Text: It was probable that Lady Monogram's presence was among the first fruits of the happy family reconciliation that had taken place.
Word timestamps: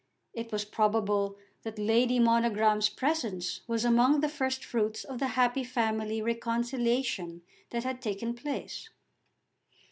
It 0.33 0.51
was 0.51 0.65
probable 0.65 1.37
that 1.61 1.77
Lady 1.77 2.17
Monogram's 2.17 2.89
presence 2.89 3.61
was 3.67 3.85
among 3.85 4.21
the 4.21 4.29
first 4.29 4.65
fruits 4.65 5.03
of 5.03 5.19
the 5.19 5.27
happy 5.37 5.63
family 5.63 6.23
reconciliation 6.23 7.43
that 7.69 7.83
had 7.83 8.01
taken 8.01 8.33
place. 8.33 8.89